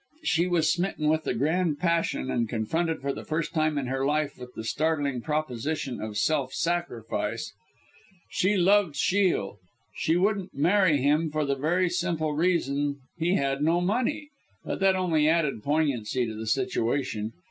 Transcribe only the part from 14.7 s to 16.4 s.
that only added poignancy to